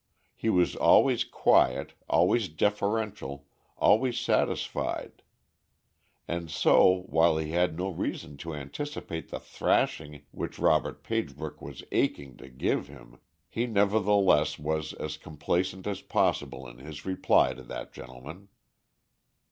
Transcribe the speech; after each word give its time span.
He 0.33 0.49
was 0.49 0.75
always 0.75 1.23
quiet, 1.23 1.93
always 2.09 2.47
deferential, 2.49 3.45
always 3.77 4.19
satisfied; 4.19 5.21
and 6.27 6.49
so, 6.49 7.01
while 7.05 7.37
he 7.37 7.51
had 7.51 7.77
no 7.77 7.89
reason 7.91 8.35
to 8.37 8.55
anticipate 8.55 9.29
the 9.29 9.39
thrashing 9.39 10.23
which 10.31 10.57
Robert 10.57 11.03
Pagebrook 11.03 11.61
was 11.61 11.83
aching 11.91 12.35
to 12.37 12.49
give 12.49 12.87
him, 12.87 13.19
he 13.47 13.67
nevertheless 13.67 14.57
was 14.57 14.93
as 14.93 15.17
complacent 15.17 15.85
as 15.85 16.01
possible 16.01 16.67
in 16.67 16.79
his 16.79 17.05
reply 17.05 17.53
to 17.53 17.61
that 17.61 17.93
gentleman. 17.93 18.47